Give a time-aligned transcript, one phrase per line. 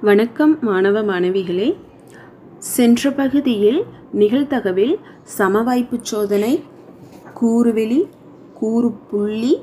[0.00, 1.76] வணக்கம் மாணவ மாணவிகளே.
[2.58, 4.98] சென்ற பகுதியில் நிகழ்தகவில்
[5.38, 6.62] சமவாய்ப்பு சோதனை
[7.40, 8.08] கூறுவெளி
[8.60, 9.62] கூறுப்புள்ளி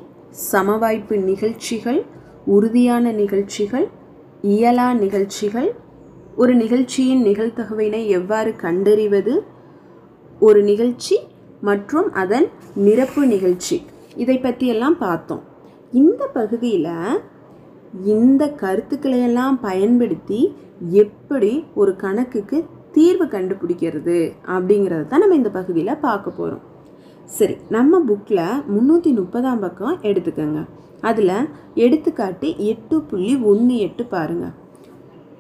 [0.52, 2.06] சமவாய்ப்பு நிகழ்ச்சிகள்
[2.46, 3.88] உறுதியான நிகழ்ச்சிகள்
[4.42, 5.76] இயலா நிகழ்ச்சிகள்.
[6.36, 9.44] ஒரு நிகழ்ச்சியின் நிகழ்தகவினை எவ்வாறு கண்டறிவது?
[10.40, 11.20] ஒரு நிகழ்ச்சி
[11.62, 13.86] மற்றும் அதன் நிரப்பு நிகழ்ச்சி.
[14.16, 15.44] இதை பற்றியெல்லாம் பார்த்தோம்.
[15.92, 16.92] இந்த பகுதியில்
[18.04, 20.56] இந்த கருத்துக்களையெல்லாம் பயன்படுத்தி
[20.92, 26.64] எப்படி ஒரு கணக்குக்கு தீர்வு கண்டுபிடிக்கிறது அப்படிங்கிறத தான் நம்ம இந்த பகுதியில் பார்க்க போகிறோம்
[27.26, 30.68] சரி நம்ம புக்கில் முந்நூற்றி முப்பதாம் பக்கம் எடுத்துக்கோங்க.
[31.02, 34.54] அதில் எடுத்துக்காட்டு எட்டு புள்ளி ஒன்று எட்டு பாருங்கள்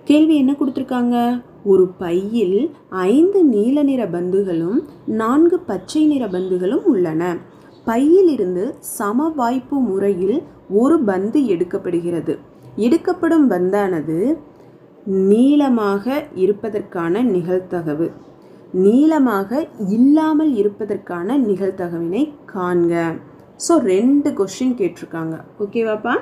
[0.03, 1.43] கேள்வி என்ன கொடுத்துருக்காங்க?
[1.63, 7.37] ஒரு பையில் ஐந்து நீல நிற பந்துகளும் நான்கு பச்சை நிற பந்துகளும் உள்ளன.
[7.87, 8.63] பையிலிருந்து
[8.97, 10.37] சம வாய்ப்பு முறையில்
[10.81, 12.33] ஒரு பந்து எடுக்கப்படுகிறது.
[12.85, 14.17] எடுக்கப்படும் பந்தானது
[15.31, 16.05] நீளமாக
[16.43, 18.07] இருப்பதற்கான நிகழ்தகவு.
[18.85, 19.51] நீளமாக
[19.97, 22.23] இல்லாமல் இருப்பதற்கான நிகழ்தகவினை
[22.53, 22.93] காண்க.
[23.65, 25.35] ஸோ ரெண்டு கொஷின் கேட்டிருக்காங்க.
[25.63, 26.15] ஓகேவாப்பா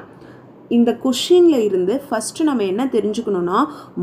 [0.76, 3.60] இந்த கொஷினில் இருந்து ஃபஸ்ட்டு நம்ம என்ன தெரிஞ்சுக்கணுன்னா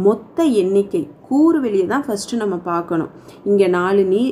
[0.07, 1.03] மொத்த எண்ணிக்கை.
[1.31, 3.11] கூறு வெளியே தான் ஃபஸ்ட்டு நம்ம பார்க்கணும்.
[3.51, 4.23] இங்கே நாலு நீ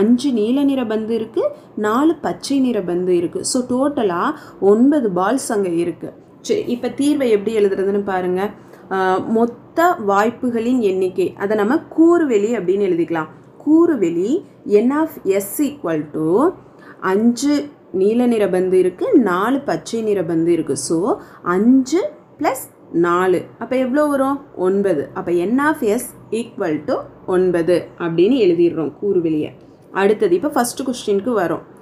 [0.00, 1.52] அஞ்சு நீல நிற பந்து இருக்குது
[1.86, 4.38] நாலு பச்சை நிற பந்து இருக்குது ஸோ டோட்டலாக
[4.72, 6.14] ஒன்பது பால்ஸ் அங்கே இருக்குது
[6.48, 8.52] சரி இப்போ தீர்வை எப்படி எழுதுறதுன்னு பாருங்கள்
[9.36, 11.26] மொத்த வாய்ப்புகளின் எண்ணிக்கை.
[11.42, 13.28] அதை நம்ம கூறுவெளி அப்படின்னு எழுதிக்கலாம்.
[13.64, 14.30] கூறுவெளி
[14.78, 16.26] N of S equal to
[17.10, 17.54] அஞ்சு
[18.00, 20.98] நீல நிற பந்து இருக்குது நாலு பச்சை நிற பந்து இருக்குது ஸோ
[21.54, 22.00] அஞ்சு
[22.38, 23.44] ப்ளஸ் நாலு.
[23.58, 24.40] அப்போ எவ்வளோ வரும்?
[24.56, 25.08] ஒன்பது.
[25.14, 29.50] அப்போ N of S equal to ஒன்பது அப்படின்னு எழுதிடுறோம் கூறுவெளியை
[29.92, 31.76] அடுத்தது இப்போ ஃபஸ்ட்டு கொஸ்டினுக்கு வரும்.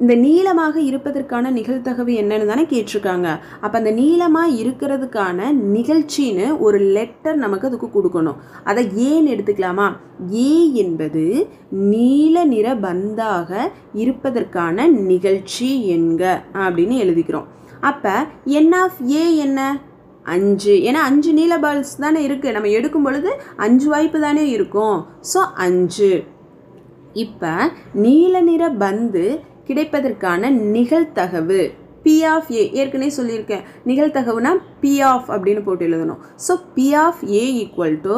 [0.00, 3.38] இந்த நீளமாக இருப்பதற்கான நிகழ்த்தகவு என்னன்னு தானே கேட்டிருக்காங்க.
[3.60, 8.36] அப்போ அந்த நீளமாக இருக்கிறதுக்கான நிகழ்ச்சின்னு ஒரு லெட்டர் நமக்கு அதுக்கு கொடுக்கணும்.
[8.64, 9.92] அதை ஏன்னு எடுத்துக்கலாமா?
[10.34, 17.44] ஏ என்பது நீல நிற பந்தாக இருப்பதற்கான நிகழ்ச்சி என்க அப்படின்னு எழுதிக்கிறோம்.
[17.80, 19.80] அப்போ என் ஆஃப் ஏ என்ன?
[20.24, 20.74] அஞ்சு.
[20.88, 24.98] ஏன்னா அஞ்சு நீல பால்ஸ் தானே இருக்குது நம்ம எடுக்கும் பொழுது அஞ்சு வாய்ப்பு தானே இருக்கும்.
[25.32, 26.12] ஸோ அஞ்சு.
[27.12, 27.52] இப்போ
[28.04, 29.24] நீல நிற பந்து
[29.68, 31.62] கிடைப்பதற்கான நிகழ்தகவு
[32.02, 33.64] பி ஆஃப் ஏ ஏற்கனவே சொல்லியிருக்கேன்.
[33.86, 36.22] நிகழ்த்தகவுனா பி ஆஃப் அப்படின்னு போட்டு எழுதணும்.
[36.46, 38.16] So P of A equal to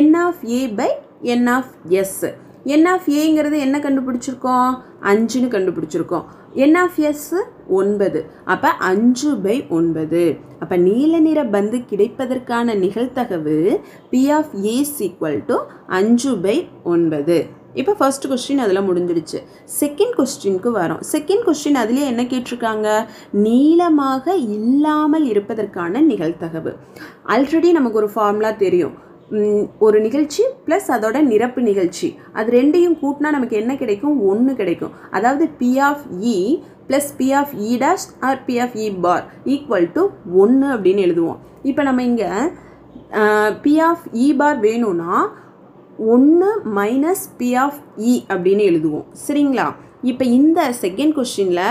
[0.00, 0.90] N of A by
[1.34, 2.24] N of S
[2.64, 4.70] N of ஏங்கிறது என்ன கண்டுபிடிச்சிருக்கோம்?
[5.02, 6.24] அஞ்சுன்னு கண்டுபிடிச்சிருக்கோம்.
[6.52, 7.34] என் ஆஃப் எஸ்
[7.68, 8.20] ஒன்பது.
[8.44, 10.36] அப்போ அஞ்சு பை ஒன்பது.
[10.60, 13.80] அப்போ நீல நிற பந்து கிடைப்பதற்கான நிகழ்த்தகவு
[14.10, 17.38] P of A equal to அஞ்சு பை ஒன்பது.
[17.74, 19.38] இப்போ ஃபர்ஸ்ட் கொஸ்டின் அதில் முடிஞ்சிடுச்சு.
[19.80, 21.00] செகண்ட் கொஸ்டினுக்கு வரோம்.
[21.12, 22.88] செகண்ட் கொஸ்டின் அதுலேயே என்ன கேட்டிருக்காங்க?
[23.46, 26.74] நீளமாக இல்லாமல் இருப்பதற்கான நிகழ்த்தகவு
[27.26, 28.94] ஆல்ரெடி நமக்கு ஒரு ஃபார்முலா தெரியும்.
[29.84, 32.08] ஒரு நிகழ்ச்சி ப்ளஸ் அதோட நிரப்பு நிகழ்ச்சி.
[32.38, 34.16] அது ரெண்டையும் கூட்டினா நமக்கு என்ன கிடைக்கும்?
[34.30, 34.92] ஒன்று கிடைக்கும்.
[35.16, 36.04] அதாவது P of
[36.34, 36.36] E
[36.88, 39.24] plus P of E dash or P of E bar
[39.54, 40.02] equal to
[40.42, 41.40] ஒன்று அப்படின்னு எழுதுவோம்.
[41.70, 42.30] இப்போ நம்ம இங்கே
[43.64, 45.16] P of E bar e வேணும்னா
[46.14, 47.80] ஒன்று மைனஸ் பி ஆஃப்
[48.12, 49.06] இ அப்படின்னு எழுதுவோம்.
[49.26, 49.66] சரிங்களா?
[50.10, 51.66] இப்போ இந்த செகண்ட் கொஸ்டினில்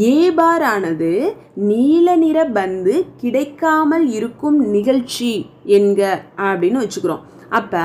[0.00, 6.02] ஏ பார் ஆனது நீல நிற பந்து கிடைக்காமல் இருக்கும் நிகழ்ச்சி என்க
[6.36, 7.24] அப்படின்னு வச்சுக்கிறோம்.
[7.48, 7.84] அப்போ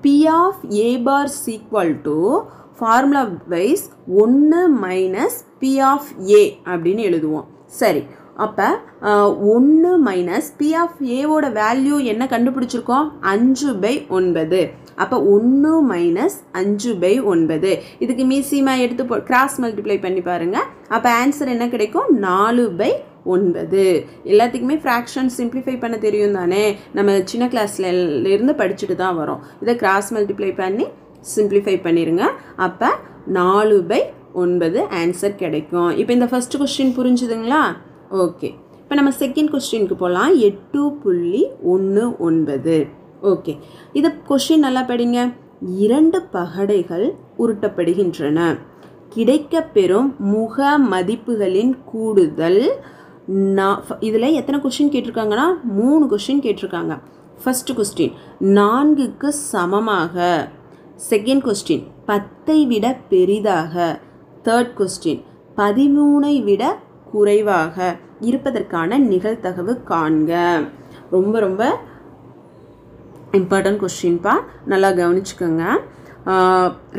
[0.00, 2.40] P of A bar is equal to
[2.78, 7.46] formula wise ஒன்று மைனஸ் பி ஆஃப் ஏ அப்படின்னு எழுதுவோம்.
[7.66, 8.02] சரி.
[8.44, 8.66] அப்போ
[9.54, 13.06] ஒன்று மைனஸ் பி ஆஃப் ஏவோட வேல்யூ என்ன கண்டுபிடிச்சிருக்கோம்?
[13.32, 14.60] அஞ்சு பை ஒன்பது.
[15.02, 17.70] அப்போ ஒன்று மைனஸ் அஞ்சு பை ஒன்பது.
[18.04, 22.08] இதுக்கு மீசிமா எடுத்து போ கிராஸ் மல்டிப்ளை பண்ணி பாருங்கள் அப்போ ஆன்சர் என்ன கிடைக்கும்?
[22.26, 22.90] நாலு பை
[23.34, 23.84] ஒன்பது.
[24.32, 26.64] எல்லாத்துக்குமே ஃப்ராக்ஷன் சிம்பிளிஃபை பண்ண தெரியும் தானே?
[26.98, 27.88] நம்ம சின்ன கிளாஸ்ல
[28.34, 29.42] இருந்து படிச்சுட்டு தான் வரோம்.
[29.64, 30.86] இதை கிராஸ் மல்டிப்ளை பண்ணி
[31.34, 32.24] சிம்பிளிஃபை பண்ணிடுங்க
[32.66, 32.90] அப்போ
[33.40, 34.00] நாலு பை
[34.44, 35.90] ஒன்பது ஆன்சர் கிடைக்கும்.
[36.00, 37.60] இப்போ இந்த ஃபஸ்ட்டு கொஸ்டின் புரிஞ்சுதுங்களா?
[38.10, 38.48] ஓகே
[38.80, 42.76] இப்போ நம்ம செகண்ட் கொஸ்டினுக்கு போகலாம் எட்டு புள்ளி ஒன்று ஒன்பது.
[43.22, 43.52] ஓகே
[43.98, 45.20] இது கொஸ்டின் நல்லா படிங்க.
[45.84, 47.06] இரண்டு பகடைகள்
[47.38, 48.40] உருட்டப்படுகின்றன.
[49.14, 52.62] கிடைக்கப்பெறும் முக மதிப்புகளின் கூடுதல்
[54.08, 55.46] இதில் எத்தனை கொஸ்டின் கேட்டிருக்காங்கன்னா
[55.78, 56.94] மூணு கொஸ்டின் கேட்டிருக்காங்க.
[57.42, 58.12] ஃபஸ்ட்டு கொஸ்டின்
[58.58, 60.48] நான்குக்கு சமமாக.
[61.10, 64.00] செகண்ட் கொஸ்டின் பத்தை விட பெரிதாக.
[64.44, 65.22] தேர்ட் கொஸ்டின்
[65.56, 66.64] பதிமூனை விட
[67.16, 67.76] குறைவாக
[68.28, 70.32] இருப்பதற்கான நிகழ்தகவு காண்க.
[71.16, 71.62] ரொம்ப ரொம்ப
[73.40, 74.34] இம்பார்ட்டன்ட் கொஸ்டின்ப்பா
[74.72, 75.64] நல்லா கவனிச்சுக்கோங்க.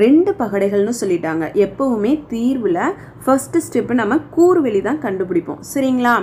[0.01, 1.45] ரெண்டு பகடைகள்னு சொல்லிட்டாங்க.
[1.65, 2.83] எப்போவுமே தீர்வில்
[3.23, 5.63] ஃபஸ்ட்டு ஸ்டெப்பு நம்ம கூறுவெளி தான் கண்டுபிடிப்போம்.
[5.73, 6.13] சரிங்களா?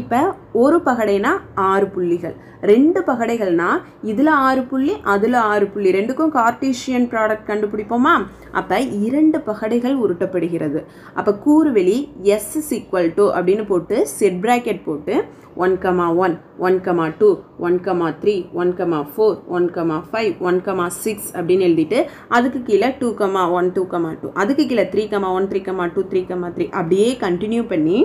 [0.00, 0.20] இப்போ
[0.62, 1.32] ஒரு பகடைனா
[1.70, 2.34] ஆறு புள்ளிகள்.
[2.70, 3.68] ரெண்டு பகடைகள்னா
[4.10, 5.90] இதில் ஆறு புள்ளி அதில் ஆறு புள்ளி.
[5.98, 8.14] ரெண்டுக்கும் கார்டீஷியன் ப்ராடக்ட் கண்டுபிடிப்போமா?
[8.60, 10.80] அப்போ இரண்டு பகடைகள் உருட்டப்படுகிறது.
[11.18, 11.98] அப்போ கூறுவெளி
[12.36, 15.16] எஸ் இஸ் ஈக்குவல் டு அப்படின்னு போட்டு செட் ப்ராக்கெட் போட்டு
[15.64, 16.34] one comma one
[16.66, 17.28] one comma two
[17.66, 21.98] one comma three one comma four one comma five one comma six அப்படின்னு எழுதிட்டு
[22.36, 25.86] அதுக்கு கீழே two comma one two comma two அதுக்கு கீழே three comma one three comma
[25.94, 27.98] two three comma three அப்படியே continue பண்ணி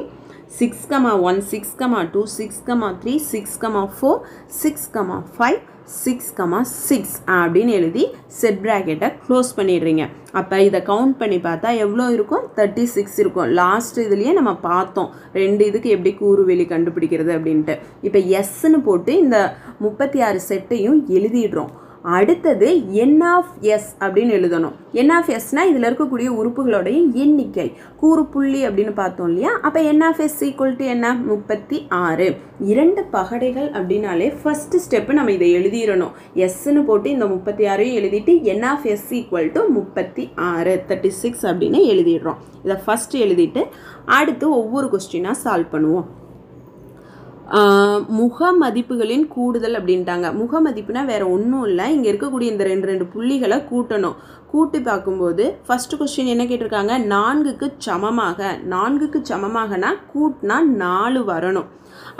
[0.59, 4.19] six comma one six comma two six comma three six comma four
[4.61, 5.59] six comma five
[6.03, 8.03] six comma six அப்படின்னு எழுதி
[8.39, 10.03] set ப்ராக்கெட்டை close பண்ணிடுறீங்க.
[10.39, 12.43] அப்போ இதை count பண்ணி பார்த்தா எவ்வளோ இருக்கும்?
[12.57, 13.49] தேர்ட்டி சிக்ஸ் இருக்கும்.
[13.61, 15.09] லாஸ்ட் இதுலேயே நம்ம பார்த்தோம்.
[15.33, 17.75] ரெண்டு இதுக்கு எப்படி கூறுவெளி கண்டுபிடிக்கிறது அப்படின்ட்டு.
[18.07, 19.39] இப்போ எஸ்ன்னு போட்டு இந்த
[19.85, 21.71] முப்பத்தி ஆறு செட்டையும் எழுதிடுறோம்.
[22.03, 24.71] அடுத்தது என் ஆஃப் எஸ் அப்படின்னு எழுதணும்.
[24.91, 29.51] என் ஆஃப் எஸ்னால் இதில் இருக்கக்கூடிய உறுப்புகளுடைய எண்ணிக்கை கூறு புள்ளி அப்படின்னு பார்த்தோம் இல்லையா?
[29.61, 32.35] அப்போ N of S equal to என்ன முப்பத்தி ஆறு.
[32.59, 36.11] இரண்டு பகடைகள் அப்படின்னாலே ஃபஸ்ட்டு ஸ்டெப்பு நம்ம இதை எழுதிடணும்.
[36.35, 41.45] எஸ்ன்னு போட்டு இந்த முப்பத்தி ஆறையும் எழுதிட்டு N of S equal to முப்பத்தி ஆறு தேர்ட்டி சிக்ஸ்
[41.45, 42.41] அப்படின்னு எழுதிடுறோம்.
[42.63, 43.63] இதை ஃபஸ்ட்டு எழுதிட்டு
[44.05, 46.05] அடுத்து ஒவ்வொரு கொஸ்டினாக சால்வ் பண்ணுவோம்.
[48.19, 50.27] முக மதிப்புகளின் கூடுதல் அப்படின்ட்டாங்க.
[50.41, 51.85] முக மதிப்புனா வேற ஒன்றும் இல்லை.
[51.95, 54.15] இங்கே இருக்கக்கூடிய இந்த ரெண்டு ரெண்டு புள்ளிகளை கூட்டணும்.
[54.51, 56.93] கூட்டி பார்க்கும்போது ஃபஸ்ட்டு கொஸ்டின் என்ன கேட்டிருக்காங்க?
[57.13, 58.39] நான்குக்கு சமமாக.
[58.73, 61.69] நான்குக்கு சமமாகனா கூட்டினா நாலு வரணும்.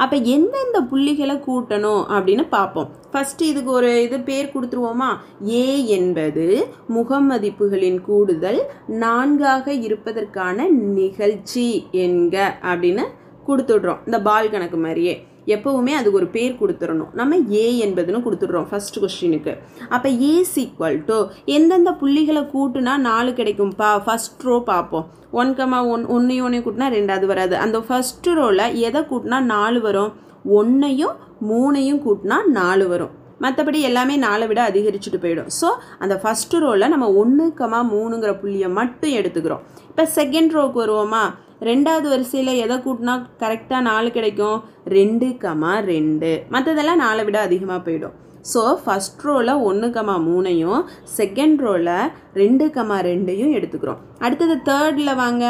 [0.04, 2.90] அப்போ எந்தெந்த புள்ளிகளை கூட்டணும் அப்படின்னு பார்ப்போம்.
[3.14, 5.10] ஃபஸ்ட்டு இதுக்கு ஒரு இது பேர் கொடுத்துருவோமா?
[5.50, 5.66] ஏ
[5.98, 6.46] என்பது
[6.98, 8.62] முகமதிப்புகளின் கூடுதல்
[9.04, 10.68] நான்காக இருப்பதற்கான
[11.00, 11.68] நிகழ்ச்சி
[12.06, 12.36] என்க
[12.74, 13.06] அப்படின்னு
[13.50, 14.00] கொடுத்துடுறோம்.
[14.08, 15.14] இந்த பால் கணக்கு மாதிரியே.
[15.54, 17.12] எப்போவுமே அதுக்கு ஒரு பேர் கொடுத்துடணும்.
[17.20, 19.54] நம்ம ஏ என்பதுன்னு கொடுத்துடுறோம் ஃபர்ஸ்ட் கொஸ்டினுக்கு
[19.96, 21.18] அப்போ ஏ சீக்வல் டு
[21.56, 25.08] எந்தெந்த புள்ளிகளை கூட்டுனா நாலு கிடைக்கும்ப்பா ஃபர்ஸ்ட் ரோ பார்ப்போம்.
[25.42, 27.58] ஒன் கமா ஒன் ஒன்றையும் ஒன்றையும் கூட்டினா ரெண்டாவது வராது.
[27.66, 30.14] அந்த ஃபர்ஸ்ட் ரோவில் எதை கூட்டினா நாலு வரும்?
[30.60, 31.18] ஒன்றையும்
[31.50, 33.14] மூணையும் கூட்டினா நாலு வரும்.
[33.44, 35.52] மற்றபடி எல்லாமே நாளை விட அதிகரிச்சுட்டு போயிடும்.
[35.60, 35.68] ஸோ
[36.04, 39.64] அந்த ஃபஸ்ட்டு ரோவில் நம்ம ஒன்று கமா மூணுங்கிற புள்ளியை மட்டும் எடுத்துக்கிறோம்.
[39.92, 41.24] இப்போ செகண்ட் ரோவுக்கு வருவோமா?
[41.70, 44.60] ரெண்டாவது வரிசையில் எதை கூட்டினா கரெக்டாக நாலு கிடைக்கும்?
[44.96, 46.32] ரெண்டு கமா ரெண்டு.
[46.54, 48.16] மற்றதெல்லாம் நாளை விட அதிகமாக போயிடும்.
[48.52, 50.82] ஸோ ஃபஸ்ட் ரோவில் ஒன்று கமா மூணையும்
[51.18, 51.94] செகண்ட் ரோவில்
[52.42, 54.02] ரெண்டு கமா ரெண்டையும் எடுத்துக்கிறோம்.
[54.26, 55.46] அடுத்தது தேர்டில் வாங்க.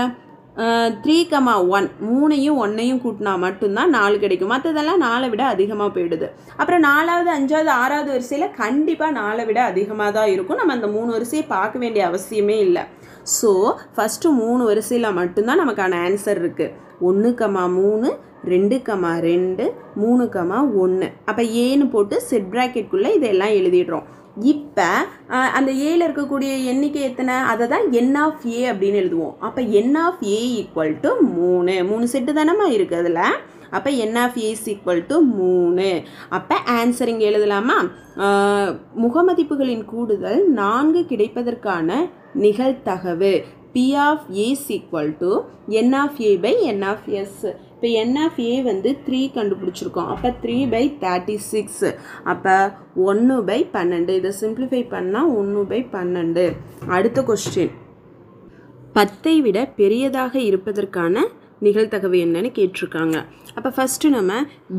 [1.04, 4.52] த்ரீ கமா ஒன் மூணையும் ஒன்றையும் கூட்டினா மட்டும்தான் நாலு கிடைக்கும்.
[4.54, 6.28] மற்றதெல்லாம் நாலை விட அதிகமாக போயிடுது.
[6.60, 10.60] அப்புறம் நாலாவது அஞ்சாவது ஆறாவது வரிசையில் கண்டிப்பாக நாலை விட அதிகமாக தான் இருக்கும்.
[10.62, 12.84] நம்ம அந்த மூணு வரிசையை பார்க்க வேண்டிய அவசியமே இல்லை.
[13.24, 13.52] ஸோ
[13.96, 18.10] ஃபஸ்ட்டு மூணு வரிசையில் மட்டும்தான் நமக்கான ஆன்சர் இருக்குது ஒன்று கமா மூணு
[18.44, 19.66] ரெண்டு கமா ரெண்டு
[19.96, 24.08] மூணு கமா ஒன்று அப்போ ஏன்னு போட்டு செட் ப்ராக்கெட்குள்ளே இதெல்லாம் எழுதிடுறோம்.
[24.52, 24.90] இப்போ
[25.58, 27.36] அந்த ஏயில் இருக்கக்கூடிய எண்ணிக்கை எத்தனை?
[27.52, 29.34] அதை தான் என் ஆஃப் ஏ அப்படின்னு எழுதுவோம்.
[29.48, 31.76] அப்போ N of A equal to மூணு.
[31.90, 33.24] மூணு செட்டு தானம்மா இருக்குது அதில்?
[33.78, 35.90] அப்போ N of A is equal to மூணு.
[36.38, 37.78] அப்போ ஆன்சர் இங்கே எழுதலாமா?
[39.04, 42.00] முகமதிப்புகளின் கூடுதல் நான்கு கிடைப்பதற்கான
[42.46, 43.34] நிகழ்தகவு.
[43.76, 45.32] P of A equal to
[45.82, 47.44] N of A by N of S
[47.82, 50.10] இப்போ என் ஆஃப் ஏ வந்து த்ரீ கண்டுபிடிச்சிருக்கோம்.
[50.14, 51.86] அப்போ த்ரீ பை தேர்ட்டி சிக்ஸ்
[52.32, 52.56] அப்போ
[53.06, 54.12] ஒன்று பை பன்னெண்டு.
[54.20, 56.44] இதை சிம்பிளிஃபை பண்ணால் ஒன்று பை பன்னெண்டு.
[56.96, 57.74] அடுத்த கொஸ்டின்
[58.98, 61.24] பத்தை விட பெரியதாக இருப்பதற்கான
[61.66, 63.18] நிகழ்த்தகவை என்னன்னு கேட்டிருக்காங்க.
[63.58, 64.34] அப்போ ஃபஸ்ட்டு நம்ம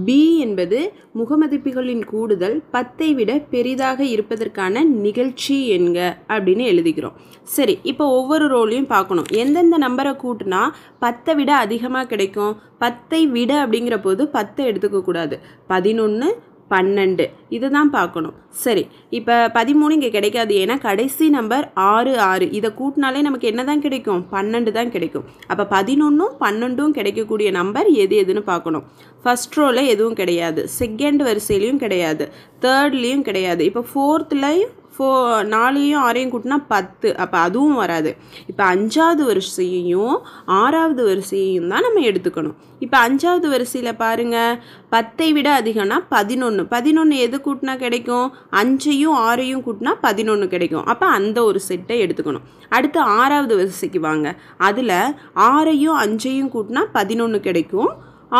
[0.06, 0.79] பி என்பது
[1.20, 5.98] முகமதிப்புகளின் கூடுதல் பத்தை விட பெரிதாக இருப்பதற்கான நிகழ்ச்சி என்க
[6.34, 7.17] அப்படின்னு எழுதிக்கிறோம்
[7.56, 9.29] சரி இப்போ ஒவ்வொரு ரோலையும் பார்க்கணும்.
[9.43, 10.62] எந்தெந்த நம்பரை கூட்டினா
[11.05, 12.55] பத்தை விட அதிகமாக கிடைக்கும்?
[12.84, 15.36] பத்தை விட அப்படிங்கிற போது பத்தை எடுத்துக்கக்கூடாது.
[15.72, 16.29] பதினொன்று
[16.72, 17.24] பன்னெண்டு.
[17.56, 18.34] இதை தான் பார்க்கணும்.
[18.64, 18.84] சரி
[19.19, 20.52] இப்போ பதிமூணு இங்கே கிடைக்காது.
[20.62, 22.46] ஏன்னா கடைசி நம்பர் ஆறு ஆறு.
[22.58, 24.22] இதை கூட்டினாலே நமக்கு என்ன தான் கிடைக்கும்?
[24.34, 25.26] பன்னெண்டு தான் கிடைக்கும்.
[25.52, 28.86] அப்போ பதினொன்றும் பன்னெண்டும் கிடைக்கக்கூடிய நம்பர் எது எதுன்னு பார்க்கணும்.
[29.24, 30.62] ஃபஸ்ட் ரோவில் எதுவும் கிடையாது.
[30.81, 32.26] செகண்ட் வரிசையிலையும் கிடையாது.
[32.67, 33.64] தேர்ட்லேயும் கிடையாது.
[33.70, 35.12] இப்போ ஃபோர்த்துலேயும் ஃபோ
[35.52, 37.08] நாலையும் ஆறையும் கூட்டினா பத்து.
[37.22, 38.10] அப்போ அதுவும் வராது.
[38.50, 40.16] இப்போ அஞ்சாவது வரிசையையும்
[40.58, 42.56] ஆறாவது வரிசையையும் தான் நம்ம எடுத்துக்கணும்.
[42.84, 44.58] இப்போ அஞ்சாவது வரிசையில் பாருங்கள்
[44.94, 48.26] பத்தை விட அதிகம்னா பதினொன்று பதினொன்று எது கூட்டினா கிடைக்கும்?
[48.60, 50.86] அஞ்சையும் ஆறையும் கூட்டினா பதினொன்று கிடைக்கும்.
[50.94, 52.46] அப்போ அந்த ஒரு செட்டை எடுத்துக்கணும்.
[52.76, 54.28] அடுத்து ஆறாவது வரிசைக்கு வாங்க.
[54.68, 54.96] அதில்
[55.52, 57.92] ஆறையும் அஞ்சையும் கூட்டினா பதினொன்று கிடைக்கும்.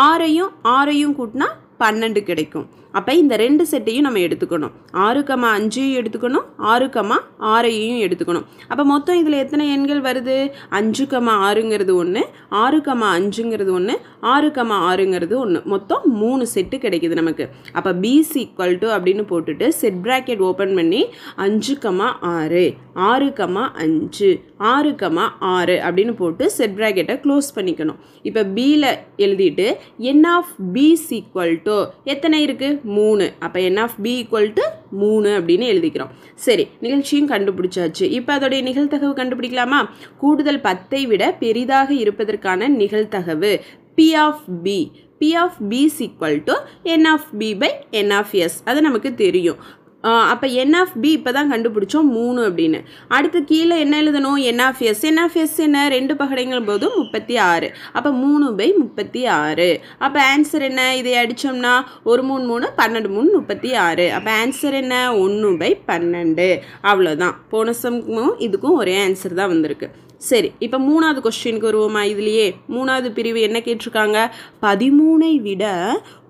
[0.07, 1.49] ஆறையும் ஆறையும் கூட்டினா
[1.83, 2.67] பன்னெண்டு கிடைக்கும்.
[2.97, 4.73] அப்போ இந்த ரெண்டு செட்டையும் நம்ம எடுத்துக்கணும்.
[5.05, 7.17] ஆறு கமா அஞ்சையும் எடுத்துக்கணும் ஆறு கமா
[7.53, 8.45] ஆறையும் எடுத்துக்கணும்.
[8.71, 10.37] அப்போ மொத்தம் இதில் எத்தனை எண்கள் வருது?
[10.79, 12.23] அஞ்சு கமா ஆறுங்கிறது ஒன்று
[12.63, 13.95] ஆறு கமா அஞ்சுங்கிறது ஒன்று
[14.33, 17.47] ஆறு கமா ஆறுங்கிறது ஒன்று மொத்தம் மூணு செட்டு கிடைக்குது நமக்கு.
[17.77, 21.01] அப்போ பிஸ் ஈக்குவல் டு அப்படின்னு போட்டுட்டு செட் ப்ராக்கெட் ஓப்பன் பண்ணி
[21.47, 22.65] அஞ்சு கமா ஆறு
[23.09, 24.31] ஆறு கமா அஞ்சு
[24.71, 27.99] ஆறு கமா ஆறு அப்படின்னு போட்டு செட் ப்ராக்கெட்டை க்ளோஸ் பண்ணிக்கணும்.
[28.29, 28.89] இப்போ பியில்
[29.25, 29.67] எழுதிட்டு
[30.11, 31.77] N of B equal to
[32.13, 33.33] எத்தனை இருக்குது மூணு.
[33.39, 34.61] அப்போ N of B equal to
[34.91, 36.09] மூணு அப்படின்னு எழுதிக்கிறோம்.
[36.35, 38.01] சரி நிகழ்ச்சியும் கண்டுபிடிச்சாச்சு.
[38.01, 39.89] இப்போ அதோடைய நிகழ்த்தகவு கண்டுபிடிக்கலாமா?
[40.17, 43.59] கூடுதல் பத்தை விட பெரிதாக இருப்பதற்கான நிகழ்த்தகவு
[43.95, 48.61] P of B P of B equal to N of B by N of S
[48.65, 49.55] அது நமக்கு தெரியும்.
[50.03, 52.79] அப்போ என் ஆஃப் பி இப்போ தான் கண்டுபிடிச்சோம் மூணு அப்படின்னு.
[53.07, 54.39] அடுத்து கீழே என்ன எழுதணும்?
[54.51, 55.87] N of S N of S என்ன?
[55.87, 57.69] ரெண்டு பகடைங்கள் போது முப்பத்தி ஆறு.
[57.93, 59.69] அப்போ மூணு பை முப்பத்தி ஆறு.
[59.99, 60.95] அப்போ ஆன்சர் என்ன?
[60.95, 64.11] இதை அடித்தோம்னா ஒரு மூணு மூணு பன்னெண்டு மூணு முப்பத்தி ஆறு.
[64.11, 64.95] அப்போ ஆன்சர் என்ன?
[65.17, 66.49] ஒன்று பை பன்னெண்டு.
[66.83, 69.89] அவ்வளோதான் போன சம்க்கும் இதுக்கும் ஒரே ஆன்சர் தான் வந்திருக்கு.
[70.17, 72.45] சரி இப்போ மூணாவது கொஸ்டினுக்கு வருவோமா இதுலேயே?
[72.75, 74.19] மூணாவது பிரிவு என்ன கேட்டிருக்காங்க?
[74.61, 75.63] பதிமூணை விட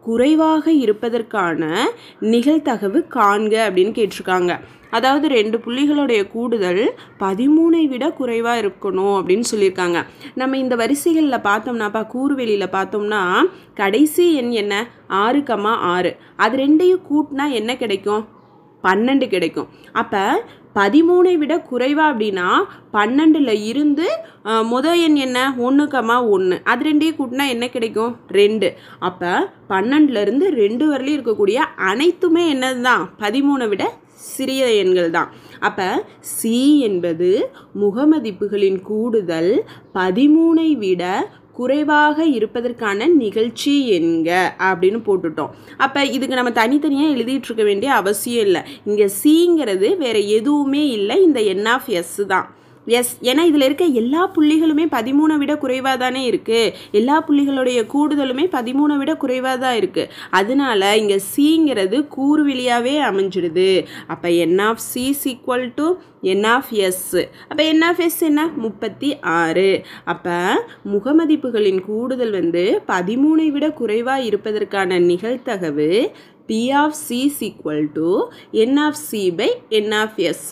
[0.03, 1.61] குறைவாக இருப்பதற்கான
[2.33, 4.53] நிகழ்தகவு காண்க அப்படின்னு கேட்டிருக்காங்க.
[4.89, 6.81] அதாவது ரெண்டு புள்ளிகளுடைய கூடுதல்
[7.19, 9.99] பதிமூனை விட குறைவாக இருக்கணும் அப்படின்னு சொல்லியிருக்காங்க.
[10.35, 13.21] நம்ம இந்த வரிசைகளில் பார்த்தோம்னாப்பா கூறுவெளியில் பார்த்தோம்னா
[13.73, 14.73] கடைசி எண் என்ன?
[15.07, 16.11] ஆறு கமா ஆறு.
[16.35, 18.23] அது ரெண்டையும் கூட்டினா என்ன கிடைக்கும்?
[18.83, 19.67] பன்னெண்டு கிடைக்கும்.
[19.93, 20.21] அப்போ
[20.77, 22.47] பதிமூணை விட குறைவா அப்படின்னா
[22.95, 24.07] பன்னெண்டில் இருந்து
[24.71, 25.39] முத எண் என்ன?
[25.65, 28.13] ஒன்றுக்கமாக ஒன்று அது ரெண்டையும் கூட்டினா என்ன கிடைக்கும்?
[28.39, 28.69] ரெண்டு.
[29.09, 29.31] அப்போ
[29.73, 31.59] பன்னெண்டுலேருந்து ரெண்டு வரலையும் இருக்கக்கூடிய
[31.91, 33.85] அனைத்துமே என்னது தான் பதிமூணை விட
[34.33, 35.29] சிறிய எண்கள் தான்.
[35.67, 35.87] அப்போ
[36.35, 36.57] சி
[36.89, 37.29] என்பது
[37.81, 39.53] முகமதிப்புகளின் கூடுதல்
[39.97, 41.03] பதிமூனை விட
[41.53, 44.29] குறைவாக இருப்பதற்கான நிகழ்ச்சி என்க
[44.69, 45.51] அப்படின்னு போட்டுட்டோம்.
[45.77, 48.61] அப்போ இதுக்கு நம்ம தனித்தனியாக எழுதிட்டு இருக்க வேண்டிய அவசியம் இல்லை.
[48.85, 51.23] இங்கே சிங்கிறது வேற எதுவுமே இல்லை.
[51.23, 52.47] இந்த என் ஆஃப் எஸ் தான்.
[52.87, 58.97] எஸ் ஏன்னா இதில் இருக்க எல்லா புள்ளிகளுமே பதிமூணை விட குறைவாக தானே இருக்குது எல்லா புள்ளிகளுடைய கூடுதலுமே பதிமூணை
[58.97, 63.69] விட குறைவாக தான் இருக்குது அதனால இங்கே சிங்கிறது கூர்விலியாகவே அமைஞ்சிடுது.
[64.07, 65.87] அப்போ N of C equal to
[66.21, 67.15] N of S
[67.49, 68.41] அப்போ என் ஆஃப் எஸ் என்ன?
[68.55, 69.71] முப்பத்தி ஆறு.
[70.05, 70.37] அப்போ
[70.85, 75.91] முகமதிப்புகளின் கூடுதல் வந்து பதிமூணை விட குறைவாக இருப்பதற்கான நிகழ்த்தகவு
[76.45, 78.09] P of C equal to
[78.51, 80.49] N of C by N of S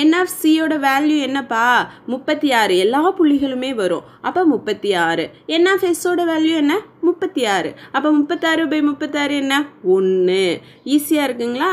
[0.00, 1.64] N சியோட வேல்யூ என்னப்பா?
[2.12, 4.06] முப்பத்தி ஆறு எல்லா புள்ளிகளுமே வரும்.
[4.28, 5.24] அப்போ முப்பத்தி ஆறு
[5.54, 6.74] என் எஸ்ஸோட வேல்யூ என்ன?
[7.08, 9.54] முப்பத்தி ஆறு அப்போ முப்பத்தாறு பை முப்பத்தாறு என்ன?
[9.96, 10.40] ஒன்று
[10.94, 11.70] ஈஸியாக இருக்குங்களா?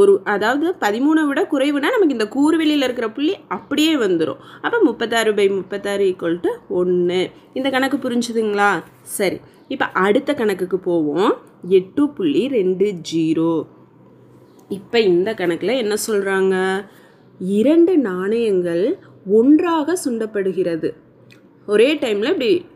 [0.00, 5.46] ஒரு அதாவது பதிமூணை விட குறைவுனா நமக்கு இந்த கூறுவெளியில் இருக்கிற புள்ளி அப்படியே வந்துடும் அப்போ முப்பத்தாறு பை
[5.58, 7.20] முப்பத்தாறு ஈக்குவல் டு ஒன்று
[7.58, 8.70] இந்த கணக்கு புரிஞ்சுதுங்களா?
[9.18, 9.38] சரி.
[9.74, 11.30] இப்போ அடுத்த கணக்குக்கு போவோம்.
[11.78, 13.54] எட்டு புள்ளி ரெண்டு ஜீரோ.
[14.68, 16.56] இப்போ இந்த கணக்கில் என்ன சொல்கிறாங்க
[17.38, 20.90] இரண்டு நாணயங்கள் ஒன்றாக சுண்டப்படுகிறது.
[21.66, 22.66] ஒரே டைமில் இப்படி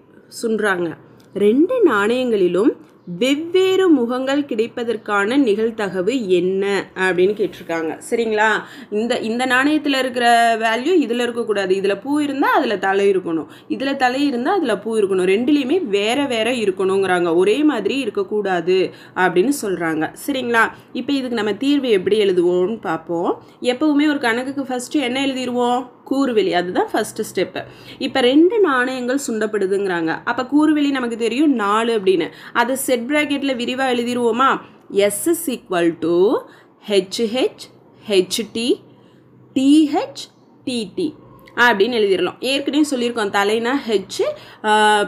[0.43, 0.97] சுண்டுறாங்க
[1.35, 2.77] ரெண்டு நாணயங்களிலும்
[3.17, 8.01] வெவ்வேறு முகங்கள் கிடைப்பதற்கான நிகழ்தகவு என்ன அப்படின்னு கேட்டிருக்காங்க.
[8.11, 8.49] சரிங்களா?
[8.91, 11.75] இந்த இந்த நாணயத்தில் இருக்கிற வேல்யூ இதில் இருக்கக்கூடாது.
[11.75, 13.47] இதில் பூ இருந்தால் அதில் தலை இருக்கணும்.
[13.69, 15.31] இதில் தலை இருந்தால் அதில் பூ இருக்கணும்.
[15.35, 17.37] ரெண்டுலேயுமே வேற வேற இருக்கணுங்கிறாங்க.
[17.37, 20.71] ஒரே மாதிரி இருக்கக்கூடாது அப்படின்னு சொல்கிறாங்க சரிங்களா?
[20.93, 23.43] இப்போ இதுக்கு நம்ம தீர்வு எப்படி எழுதுவோம்னு பார்ப்போம்.
[23.63, 26.53] எப்போவுமே ஒரு கணக்குக்கு ஃபஸ்ட்டு என்ன எழுதிடுவோம் கூறுவெளி.
[26.61, 27.63] அதுதான் ஃபஸ்ட்டு ஸ்டெப்பு
[28.07, 30.13] இப்போ ரெண்டு நாணயங்கள் சுண்டப்படுதுங்கிறாங்க.
[30.31, 32.29] அப்போ கூறுவெளி நமக்கு தெரியும் நாலு அப்படின்னு.
[32.63, 34.51] அதை செட் ப்ராக்கெட்டில் விரிவாக எழுதிடுவோமா
[35.07, 36.17] S is equal to
[36.91, 37.65] HH
[38.11, 38.69] HT
[39.57, 40.25] TH
[40.67, 41.09] TT
[41.67, 42.39] அப்படின்னு எழுதிடலாம்.
[42.51, 44.21] ஏற்கனவே சொல்லியிருக்கோம் தலைனா ஹெச்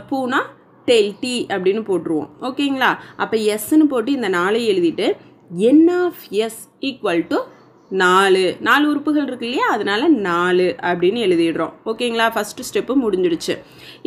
[0.09, 0.40] பூனா
[0.88, 2.30] டெல் டி அப்படின்னு போட்டுருவோம்.
[2.49, 2.88] ஓகேங்களா?
[3.23, 5.07] அப்போ எஸ்ன்னு போட்டு இந்த நாளை எழுதிட்டு
[5.69, 7.38] N of S equal to
[7.90, 9.66] நாலு நாலு உறுப்புகள் இருக்கு இல்லையா?
[9.75, 11.73] அதனால் நாலு அப்படின்னு எழுதிடுறோம்.
[11.90, 12.26] ஓகேங்களா?
[12.35, 13.54] ஃபஸ்ட்டு ஸ்டெப்பு முடிஞ்சிடுச்சு.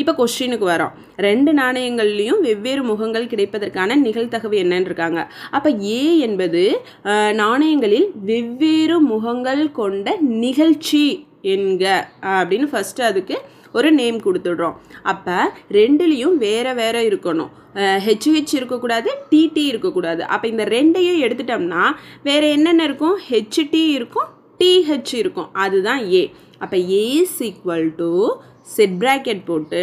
[0.02, 0.94] இப்போ கொஸ்டினுக்கு வரோம்.
[1.28, 5.22] ரெண்டு நாணயங்கள்லேயும் வெவ்வேறு முகங்கள் கிடைப்பதற்கான நிகழ்தகவு என்னன்னு இருக்காங்க.
[5.52, 6.64] அப்போ ஏ என்பது
[7.42, 11.06] நாணயங்களில் வெவ்வேறு முகங்கள் கொண்ட நிகழ்ச்சி
[11.56, 11.84] என்க
[12.36, 13.38] அப்படின்னு ஃபஸ்ட்டு அதுக்கு
[13.78, 14.78] ஒரு நேம் கொடுத்துடுறோம்.
[15.12, 15.38] அப்போ
[15.78, 17.52] ரெண்டுலேயும் வேறு வேறு இருக்கணும்.
[18.06, 20.22] ஹெச்ஹெச் இருக்கக்கூடாது டிடி இருக்கக்கூடாது.
[20.34, 21.84] அப்போ இந்த ரெண்டையும் எடுத்துட்டோம்னா
[22.30, 23.18] வேறு என்னென்ன இருக்கும்?
[23.30, 24.30] ஹெச்டி இருக்கும்
[24.62, 25.50] டிஹெச் இருக்கும்.
[25.66, 26.24] அதுதான் ஏ
[26.64, 28.12] அப்போ A is equal to
[28.76, 29.82] set bracket போட்டு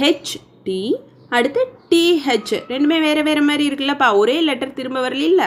[0.00, 0.80] ஹெச்டி
[1.28, 4.08] அடுத்து டிஹெச் ரெண்டுமே வேறு வேறு மாதிரி இருக்குல்லப்பா.
[4.16, 5.44] ஒரே லெட்டர் திரும்ப வரல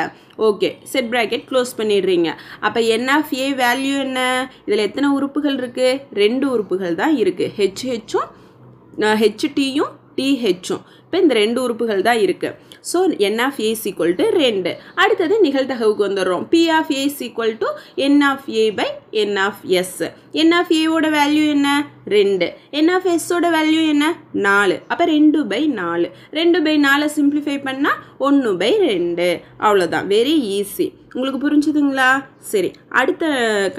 [0.47, 2.29] ஓகே செட் ப்ராக்கெட் க்ளோஸ் பண்ணிடுறீங்க.
[2.59, 4.19] அப்போ என் ஆஃப் ஏ வேல்யூ என்ன?
[4.65, 8.29] இதில் எத்தனை உறுப்புகள் இருக்குது ரெண்டு உறுப்புகள் தான் இருக்குது ஹெச்ஹெச்சும்
[9.23, 12.57] ஹெச்டியும் டிஹெச்சும் இப்போ இந்த ரெண்டு உறுப்புகள் தான் இருக்குது
[12.89, 12.97] so
[13.27, 14.71] n of A equal to ரெண்டு.
[15.03, 16.43] அடுத்தது நிகழ்தகவுக்கு வந்துடுறோம்.
[16.51, 17.69] P of A equal to
[18.05, 18.85] n of A by
[19.21, 19.95] n of S
[20.41, 21.69] n of ஏவோட வேல்யூ என்ன?
[22.15, 22.47] ரெண்டு.
[22.79, 24.05] என் ஆஃப் எஸ்ஸோட வேல்யூ என்ன?
[24.47, 24.75] நாலு.
[24.91, 26.09] அப்போ ரெண்டு பை நாலு.
[26.39, 29.29] ரெண்டு பை நாலை சிம்பிளிஃபை பண்ணால் ஒன்று பை ரெண்டு.
[29.65, 32.11] அவ்வளோதான் வெரி ஈஸி உங்களுக்கு புரிஞ்சுதுங்களா?
[32.51, 32.71] சரி.
[33.01, 33.25] அடுத்த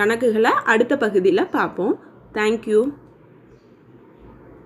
[0.00, 1.94] கணக்குகளை அடுத்த பகுதியில் பார்ப்போம்.
[2.38, 2.82] தேங்க்யூ